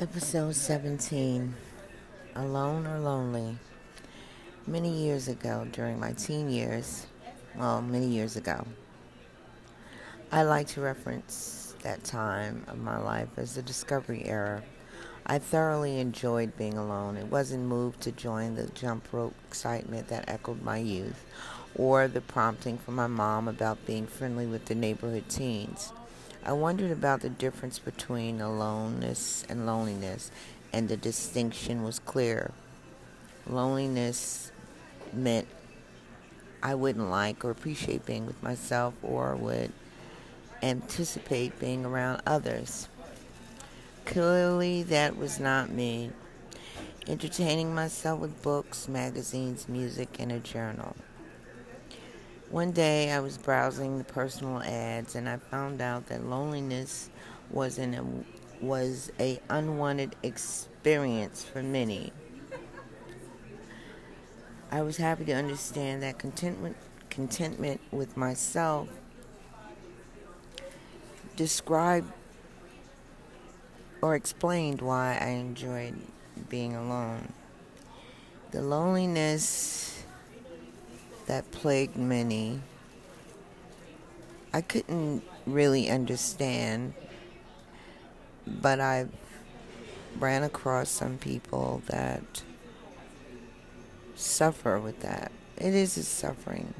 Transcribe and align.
Episode 0.00 0.54
17 0.54 1.54
Alone 2.34 2.86
or 2.86 3.00
Lonely. 3.00 3.58
Many 4.66 4.88
years 4.88 5.28
ago, 5.28 5.68
during 5.72 6.00
my 6.00 6.12
teen 6.12 6.48
years, 6.48 7.06
well, 7.54 7.82
many 7.82 8.06
years 8.06 8.34
ago, 8.34 8.66
I 10.32 10.44
like 10.44 10.68
to 10.68 10.80
reference 10.80 11.74
that 11.82 12.02
time 12.02 12.64
of 12.66 12.78
my 12.78 12.96
life 12.96 13.28
as 13.36 13.56
the 13.56 13.60
discovery 13.60 14.22
era. 14.24 14.62
I 15.26 15.38
thoroughly 15.38 16.00
enjoyed 16.00 16.56
being 16.56 16.78
alone 16.78 17.18
and 17.18 17.30
wasn't 17.30 17.64
moved 17.64 18.00
to 18.00 18.10
join 18.10 18.54
the 18.54 18.68
jump 18.68 19.12
rope 19.12 19.34
excitement 19.48 20.08
that 20.08 20.30
echoed 20.30 20.62
my 20.62 20.78
youth 20.78 21.26
or 21.74 22.08
the 22.08 22.22
prompting 22.22 22.78
from 22.78 22.94
my 22.94 23.06
mom 23.06 23.48
about 23.48 23.84
being 23.84 24.06
friendly 24.06 24.46
with 24.46 24.64
the 24.64 24.74
neighborhood 24.74 25.28
teens. 25.28 25.92
I 26.44 26.52
wondered 26.52 26.90
about 26.90 27.20
the 27.20 27.28
difference 27.28 27.78
between 27.78 28.40
aloneness 28.40 29.44
and 29.48 29.66
loneliness, 29.66 30.30
and 30.72 30.88
the 30.88 30.96
distinction 30.96 31.82
was 31.82 31.98
clear. 31.98 32.52
Loneliness 33.46 34.50
meant 35.12 35.46
I 36.62 36.74
wouldn't 36.74 37.10
like 37.10 37.44
or 37.44 37.50
appreciate 37.50 38.06
being 38.06 38.26
with 38.26 38.42
myself 38.42 38.94
or 39.02 39.36
would 39.36 39.72
anticipate 40.62 41.58
being 41.58 41.84
around 41.84 42.22
others. 42.26 42.88
Clearly, 44.06 44.82
that 44.84 45.16
was 45.16 45.40
not 45.40 45.70
me. 45.70 46.10
Entertaining 47.06 47.74
myself 47.74 48.20
with 48.20 48.42
books, 48.42 48.88
magazines, 48.88 49.68
music, 49.68 50.16
and 50.18 50.32
a 50.32 50.38
journal. 50.38 50.96
One 52.50 52.72
day 52.72 53.12
I 53.12 53.20
was 53.20 53.38
browsing 53.38 53.98
the 53.98 54.04
personal 54.04 54.60
ads 54.60 55.14
and 55.14 55.28
I 55.28 55.36
found 55.36 55.80
out 55.80 56.06
that 56.06 56.26
loneliness 56.26 57.08
was 57.48 57.78
an 57.78 57.94
um, 57.94 58.24
was 58.60 59.12
a 59.20 59.38
unwanted 59.48 60.16
experience 60.24 61.44
for 61.44 61.62
many. 61.62 62.12
I 64.72 64.82
was 64.82 64.96
happy 64.96 65.24
to 65.26 65.32
understand 65.32 66.02
that 66.02 66.18
contentment 66.18 66.76
contentment 67.08 67.80
with 67.92 68.16
myself 68.16 68.88
described 71.36 72.12
or 74.02 74.16
explained 74.16 74.82
why 74.82 75.16
I 75.20 75.28
enjoyed 75.28 75.94
being 76.48 76.74
alone. 76.74 77.32
The 78.50 78.60
loneliness 78.60 79.89
that 81.30 81.48
plagued 81.52 81.96
many, 81.96 82.60
I 84.52 84.62
couldn't 84.62 85.22
really 85.46 85.88
understand, 85.88 86.92
but 88.48 88.80
I 88.80 89.06
ran 90.18 90.42
across 90.42 90.90
some 90.90 91.18
people 91.18 91.82
that 91.86 92.42
suffer 94.16 94.80
with 94.80 94.98
that. 95.02 95.30
It 95.56 95.72
is 95.72 95.96
a 95.96 96.02
suffering. 96.02 96.74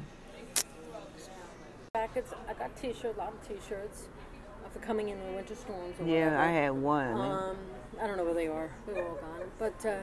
Jackets. 1.95 2.33
I 2.49 2.53
got 2.53 2.75
t-shirts, 2.75 3.15
a 3.17 3.21
lot 3.21 3.31
of 3.31 3.47
t-shirts 3.47 4.09
for 4.73 4.79
coming 4.79 5.07
in 5.07 5.17
the 5.17 5.31
winter 5.31 5.55
storms. 5.55 5.97
Or 5.97 6.05
Yeah, 6.05 6.25
whatever. 6.25 6.37
I 6.37 6.51
had 6.51 6.71
one. 6.71 7.13
Um, 7.13 7.55
I 8.01 8.05
don't 8.05 8.17
know 8.17 8.25
where 8.25 8.33
they 8.33 8.47
are. 8.47 8.69
They 8.85 8.93
were 8.95 9.07
all 9.07 9.15
gone. 9.15 9.49
But 9.57 9.85
uh, 9.85 9.95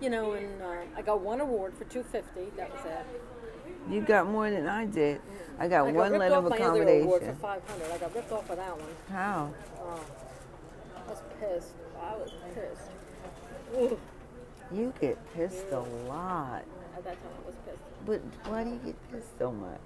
you 0.00 0.08
know, 0.08 0.34
and 0.34 0.62
uh, 0.62 0.82
I 0.96 1.02
got 1.02 1.20
one 1.20 1.40
award 1.40 1.74
for 1.74 1.82
250. 1.82 2.56
That 2.56 2.70
was 2.70 2.84
it. 2.84 3.22
You 3.90 4.00
got 4.00 4.28
more 4.28 4.50
than 4.50 4.66
I 4.68 4.86
did. 4.86 5.20
I 5.58 5.68
got 5.68 5.86
I 5.86 5.92
got 5.92 5.94
one 5.94 6.18
letter 6.18 6.34
of 6.36 6.44
award 6.46 6.58
for 6.58 6.64
accommodation. 6.64 7.36
500. 7.36 7.92
I 7.92 7.98
got 7.98 8.14
ripped 8.14 8.32
off 8.32 8.46
for 8.46 8.56
that 8.56 8.70
one. 8.78 8.88
How? 9.10 9.52
Oh, 9.78 10.00
I 10.96 11.10
was 11.10 11.22
pissed. 11.38 11.72
I 12.00 12.16
was 12.16 12.32
pissed. 12.54 12.90
Ooh. 13.76 13.98
You 14.72 14.92
get 15.00 15.18
pissed 15.34 15.66
a 15.72 15.80
lot. 16.08 16.62
At 16.96 17.04
that 17.04 17.22
time, 17.22 17.32
I 17.42 17.46
was 17.46 17.54
pissed. 17.66 17.78
But 18.06 18.20
why 18.50 18.64
do 18.64 18.70
you 18.70 18.80
get 18.84 19.12
pissed 19.12 19.38
so 19.38 19.52
much? 19.52 19.80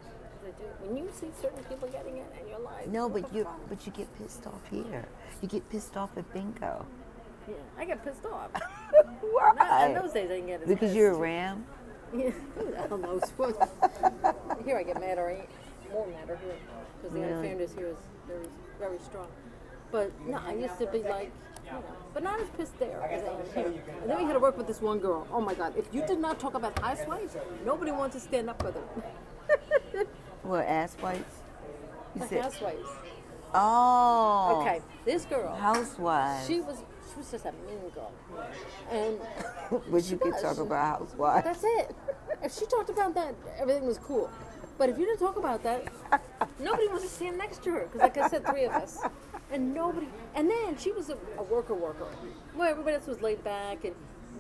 When 0.81 0.97
you 0.97 1.11
see 1.13 1.27
certain 1.43 1.63
people 1.65 1.89
getting 1.89 2.19
it, 2.19 2.33
and 2.39 2.49
you're 2.49 2.61
like, 2.61 2.89
No, 2.89 3.09
but 3.09 3.33
you 3.35 3.49
but 3.69 3.85
you 3.85 3.93
get 3.93 4.07
pissed 4.19 4.47
off 4.47 4.61
here. 4.71 5.07
You 5.43 5.49
get 5.49 5.69
pissed 5.71 5.97
off 5.97 6.11
at 6.17 6.33
bingo. 6.33 6.87
Yeah, 7.49 7.55
I 7.79 7.85
get 7.85 8.05
pissed 8.05 8.25
off. 8.27 8.51
Why? 9.21 9.53
Not, 9.59 9.91
in 9.91 9.95
those 9.95 10.13
days, 10.13 10.31
I 10.31 10.35
didn't 10.35 10.47
get 10.47 10.63
as 10.63 10.69
Because 10.69 10.81
pissed. 10.91 10.97
you're 10.97 11.13
a 11.13 11.19
ram. 11.19 11.65
Yeah, 12.17 12.31
who 12.57 12.71
the 12.71 12.77
hell 12.89 12.99
knows 12.99 13.23
what? 13.37 13.57
here 14.65 14.77
I 14.79 14.83
get 14.83 15.01
madder, 15.01 15.29
I 15.31 15.93
more 15.93 16.07
madder 16.07 16.39
here 16.43 16.55
because 16.97 17.13
the 17.15 17.21
Really? 17.21 17.33
unfairness 17.33 17.75
here 17.75 17.89
is 17.89 17.97
very, 18.27 18.47
very 18.79 18.99
strong. 18.99 19.29
But 19.93 20.11
no, 20.27 20.39
I 20.45 20.55
used 20.55 20.79
to 20.79 20.87
be 20.87 21.03
like, 21.03 21.31
you 21.65 21.73
know, 21.73 21.83
but 22.15 22.23
not 22.23 22.41
as 22.41 22.49
pissed 22.57 22.79
there 22.79 23.01
as 23.03 23.23
I 23.23 23.29
am 23.29 23.73
here. 23.73 23.83
And 24.03 24.11
then 24.11 24.19
we 24.19 24.25
had 24.25 24.33
to 24.33 24.41
work 24.41 24.57
with 24.57 24.67
this 24.67 24.81
one 24.81 24.99
girl. 24.99 25.27
Oh 25.33 25.41
my 25.41 25.55
God! 25.55 25.75
If 25.77 25.93
you 25.93 26.05
did 26.07 26.19
not 26.19 26.39
talk 26.41 26.55
about 26.55 26.79
housewives, 26.79 27.37
nobody 27.65 27.91
wants 27.93 28.15
to 28.17 28.21
stand 28.21 28.49
up 28.51 28.61
for 28.63 28.71
them. 28.71 28.85
What 30.43 30.65
ass 30.67 30.95
whites? 31.01 31.37
You 32.15 32.23
said 32.29 32.43
housewives. 32.43 32.89
Oh. 33.55 34.61
Okay, 34.61 34.81
this 35.05 35.25
girl. 35.25 35.55
Housewives. 35.55 36.47
She 36.47 36.61
was, 36.61 36.83
she 37.11 37.19
was 37.19 37.31
just 37.31 37.45
a 37.47 37.53
mean 37.67 37.91
girl, 37.95 38.13
and 38.91 39.19
but 39.91 40.11
you 40.11 40.19
could 40.19 40.33
was. 40.33 40.43
talk 40.43 40.59
about 40.59 40.99
housewives. 41.01 41.45
That's 41.45 41.65
it. 41.65 41.97
If 42.43 42.55
she 42.55 42.67
talked 42.67 42.91
about 42.91 43.15
that, 43.15 43.35
everything 43.59 43.87
was 43.87 43.99
cool. 43.99 44.31
But 44.79 44.91
if 44.91 44.99
you 44.99 45.07
didn't 45.07 45.21
talk 45.21 45.39
about 45.39 45.63
that, 45.63 45.87
nobody 46.61 46.89
wants 46.89 47.05
to 47.05 47.11
stand 47.11 47.39
next 47.39 47.63
to 47.65 47.71
her. 47.71 47.89
Because, 47.91 48.01
like 48.01 48.19
I 48.19 48.29
said, 48.29 48.47
three 48.47 48.65
of 48.65 48.73
us. 48.73 48.99
And 49.51 49.73
nobody. 49.73 50.09
And 50.35 50.51
then 50.51 50.77
she 50.77 50.93
was 50.93 51.09
a, 51.09 51.17
a 51.39 51.43
worker 51.43 51.75
worker. 51.75 52.09
Where 52.55 52.71
everybody 52.71 52.97
else 52.97 53.07
was 53.07 53.23
laid 53.23 53.43
back 53.43 53.85
and 53.85 53.95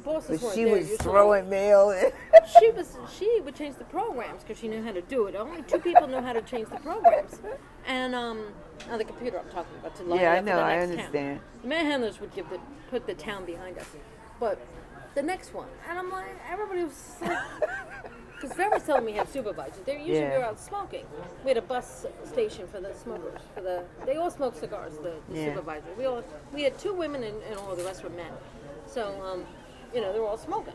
bosses 0.04 0.40
But 0.42 0.54
she 0.54 0.64
there. 0.64 0.74
was 0.76 0.90
throwing 0.98 1.48
mail 1.48 1.90
in. 1.90 2.10
She 2.60 2.70
was. 2.70 2.96
She 3.18 3.40
would 3.44 3.56
change 3.56 3.76
the 3.76 3.84
programs 3.84 4.42
because 4.44 4.58
she 4.60 4.68
knew 4.68 4.80
how 4.82 4.92
to 4.92 5.02
do 5.02 5.26
it. 5.26 5.34
Only 5.34 5.62
two 5.62 5.80
people 5.80 6.06
know 6.06 6.22
how 6.22 6.32
to 6.32 6.42
change 6.42 6.68
the 6.68 6.76
programs. 6.76 7.40
And 7.86 8.14
um, 8.14 8.46
on 8.88 8.98
the 8.98 9.04
computer, 9.04 9.38
I'm 9.40 9.48
talking 9.50 9.74
about 9.80 9.96
to 9.96 10.04
line 10.04 10.20
Yeah, 10.20 10.32
I 10.32 10.38
up 10.38 10.44
for 10.44 10.50
know, 10.50 10.56
the 10.56 10.62
I 10.62 10.76
next 10.76 10.86
town. 10.86 10.90
understand. 10.98 11.40
The 11.62 11.68
manhandlers 11.68 12.20
would 12.20 12.32
give 12.34 12.48
the 12.50 12.60
put 12.88 13.04
the 13.06 13.14
town 13.14 13.44
behind 13.46 13.78
us, 13.78 13.86
but 14.38 14.60
the 15.16 15.22
next 15.22 15.54
one, 15.54 15.66
and 15.90 15.98
I'm 15.98 16.08
like, 16.10 16.26
everybody 16.48 16.84
was 16.84 17.16
like, 17.20 17.36
because 18.40 18.56
very 18.56 18.78
seldom 18.78 19.06
we 19.06 19.12
have 19.14 19.28
supervisors. 19.28 19.80
They 19.84 19.94
usually 19.98 20.18
Yeah. 20.18 20.38
were 20.38 20.44
out 20.44 20.60
smoking. 20.60 21.04
We 21.42 21.48
had 21.48 21.56
a 21.56 21.62
bus 21.62 22.06
station 22.24 22.68
for 22.68 22.80
the 22.80 22.94
smokers. 22.94 23.40
For 23.56 23.60
the 23.62 23.82
they 24.04 24.16
all 24.16 24.30
smoked 24.30 24.58
cigars. 24.58 24.98
The, 24.98 25.14
the 25.28 25.36
Yeah. 25.40 25.44
supervisors. 25.46 25.96
We 25.98 26.04
all 26.06 26.22
we 26.54 26.62
had 26.62 26.78
two 26.78 26.94
women 26.94 27.24
and, 27.24 27.42
and 27.42 27.56
all 27.58 27.74
the 27.74 27.82
rest 27.84 28.04
were 28.04 28.10
men. 28.10 28.30
So 28.86 29.20
um, 29.24 29.44
you 29.96 30.02
know 30.02 30.12
they 30.12 30.20
were 30.20 30.26
all 30.26 30.36
smoking. 30.38 30.74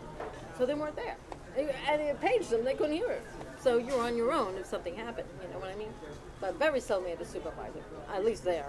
So 0.57 0.65
they 0.65 0.73
weren't 0.73 0.95
there. 0.95 1.15
And 1.57 2.01
it 2.01 2.19
paged 2.21 2.49
them. 2.49 2.65
They 2.65 2.73
couldn't 2.73 2.95
hear 2.95 3.11
it. 3.11 3.21
So 3.61 3.77
you're 3.77 4.01
on 4.01 4.17
your 4.17 4.31
own 4.31 4.55
if 4.57 4.65
something 4.65 4.95
happened. 4.95 5.27
You 5.43 5.53
know 5.53 5.59
what 5.59 5.69
I 5.69 5.75
mean? 5.75 5.93
But 6.39 6.57
very 6.57 6.79
seldom 6.79 7.05
we 7.05 7.11
had 7.11 7.21
a 7.21 7.25
supervisor. 7.25 7.83
At 8.11 8.25
least 8.25 8.43
there. 8.43 8.65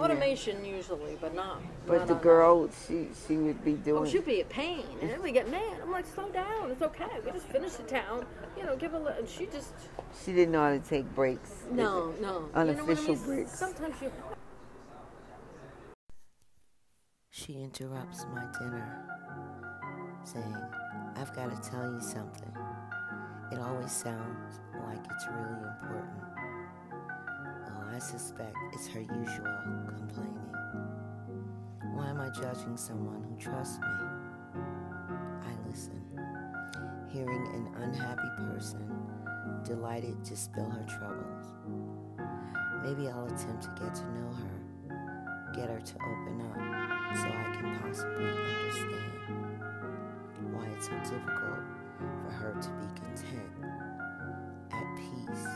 Automation 0.00 0.64
usually, 0.64 1.16
but 1.20 1.34
not. 1.36 1.62
But 1.86 1.98
not 1.98 2.08
the 2.08 2.14
on- 2.14 2.20
girl, 2.20 2.70
she 2.88 3.08
she 3.28 3.36
would 3.36 3.64
be 3.64 3.74
Oh, 3.74 3.84
doing. 3.88 4.10
she'd 4.10 4.24
be 4.26 4.40
a 4.40 4.44
pain, 4.46 4.84
and 5.00 5.08
then 5.08 5.22
we 5.22 5.30
get 5.30 5.48
mad. 5.48 5.76
I'm 5.80 5.92
like, 5.92 6.06
slow 6.06 6.28
down, 6.30 6.72
it's 6.72 6.82
okay. 6.82 7.06
We 7.24 7.30
just 7.30 7.46
finished 7.46 7.76
the 7.76 7.84
town, 7.84 8.26
you 8.58 8.64
know. 8.64 8.74
Give 8.74 8.92
a, 8.94 8.98
little. 8.98 9.16
and 9.18 9.28
she 9.28 9.46
just 9.46 9.72
She 10.24 10.32
didn't 10.32 10.50
know 10.50 10.62
how 10.64 10.70
to 10.70 10.80
take 10.80 11.06
breaks. 11.14 11.52
no, 11.70 12.06
no. 12.06 12.10
You 12.16 12.22
know 12.22 12.48
I 12.54 12.60
Unofficial 12.62 13.14
mean? 13.14 13.24
breaks. 13.24 13.52
Sometimes 13.56 13.94
you. 14.02 14.10
She 17.30 17.52
interrupts 17.62 18.24
my 18.34 18.46
dinner, 18.58 19.04
saying, 20.26 20.56
I've 21.16 21.34
got 21.34 21.50
to 21.50 21.70
tell 21.70 21.92
you 21.92 22.00
something. 22.00 22.52
It 23.52 23.58
always 23.58 23.92
sounds 23.92 24.60
like 24.86 25.04
it's 25.10 25.26
really 25.28 25.62
important. 25.68 26.22
Oh, 27.68 27.94
I 27.94 27.98
suspect 27.98 28.56
it's 28.72 28.88
her 28.88 29.00
usual 29.00 29.58
complaining. 29.96 30.54
Why 31.94 32.08
am 32.08 32.20
I 32.20 32.30
judging 32.30 32.76
someone 32.76 33.22
who 33.22 33.36
trusts 33.36 33.78
me? 33.78 33.86
I 35.42 35.68
listen, 35.68 36.00
hearing 37.12 37.46
an 37.54 37.82
unhappy 37.82 38.28
person 38.38 38.90
delighted 39.64 40.24
to 40.24 40.36
spill 40.36 40.70
her 40.70 40.84
troubles. 40.84 41.46
Maybe 42.82 43.08
I'll 43.08 43.26
attempt 43.26 43.62
to 43.62 43.70
get 43.82 43.94
to 43.94 44.04
know 44.12 44.32
her, 44.32 45.52
get 45.54 45.68
her 45.70 45.80
to 45.80 45.94
open 45.94 46.40
up 46.40 47.16
so 47.16 47.28
I 47.28 47.56
can 47.56 47.78
possibly 47.80 48.33
difficult 51.04 51.64
for 52.24 52.30
her 52.32 52.52
to 52.60 52.68
be 52.70 52.86
content, 52.98 53.52
at 54.72 54.96
peace, 54.96 55.46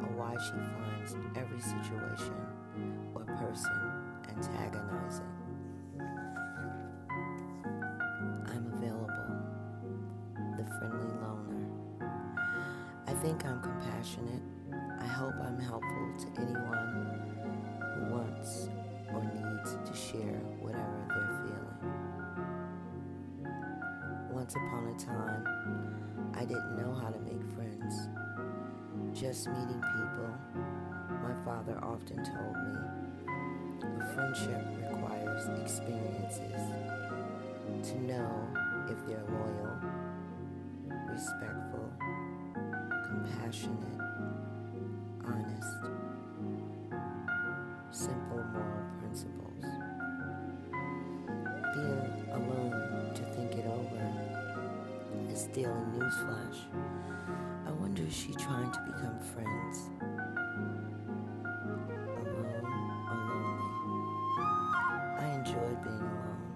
or 0.00 0.08
why 0.14 0.36
she 0.36 0.52
finds 0.76 1.16
every 1.36 1.60
situation 1.60 2.34
or 3.14 3.24
person 3.24 3.80
antagonizing. 4.28 5.24
I'm 8.46 8.66
available, 8.74 9.32
the 10.58 10.64
friendly 10.78 11.12
loner. 11.22 11.64
I 13.06 13.14
think 13.14 13.46
I'm 13.46 13.60
compassionate. 13.62 14.42
I 15.00 15.06
hope 15.06 15.34
I'm 15.42 15.58
helpful 15.58 16.14
to 16.18 16.26
anyone 16.42 16.88
who 17.94 18.14
wants 18.14 18.68
or 19.14 19.24
needs 19.24 19.76
to 19.88 19.96
share 19.96 20.40
whatever 20.60 21.06
they're 21.08 21.46
feeling. 21.46 21.67
Once 24.48 24.66
upon 24.66 24.86
a 24.86 24.98
time, 24.98 26.32
I 26.34 26.46
didn't 26.46 26.78
know 26.78 26.94
how 26.94 27.10
to 27.10 27.18
make 27.20 27.44
friends. 27.54 28.08
Just 29.12 29.46
meeting 29.46 29.78
people, 29.78 30.30
my 31.22 31.34
father 31.44 31.78
often 31.82 32.16
told 32.24 32.56
me, 32.56 32.72
a 34.00 34.14
friendship 34.14 34.64
requires 34.90 35.48
experiences 35.60 36.62
to 37.90 38.00
know 38.00 38.48
if 38.88 38.96
they're 39.06 39.22
loyal, 39.28 39.76
respectful, 41.10 41.92
compassionate, 43.04 44.00
honest, 45.26 45.77
daily 55.62 55.72
newsflash. 55.98 56.58
I 57.66 57.72
wonder 57.72 58.02
is 58.04 58.14
she 58.14 58.32
trying 58.34 58.70
to 58.70 58.80
become 58.86 59.18
friends? 59.18 59.90
Alone 62.22 62.54
or 63.08 63.16
lonely? 63.26 63.58
I 65.18 65.26
enjoy 65.34 65.70
being 65.82 66.10
alone, 66.14 66.52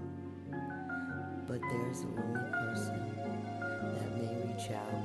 but 1.49 1.61
there's 1.63 2.01
a 2.03 2.07
lonely 2.07 2.51
person 2.53 3.01
that 3.97 4.09
may 4.17 4.31
reach 4.47 4.71
out, 4.71 5.03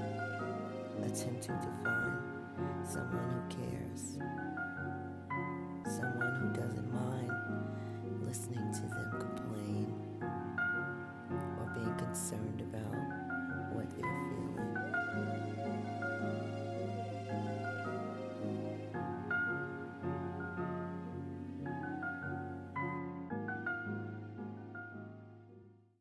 attempting 1.03 1.59
to 1.59 1.71
find 1.83 2.17
someone 2.85 3.29
who 3.33 3.41
cares, 3.57 4.01
someone 5.87 6.16